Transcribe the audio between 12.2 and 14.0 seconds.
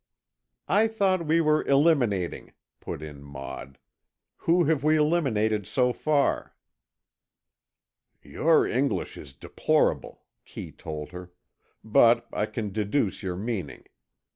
I can deduce your meaning.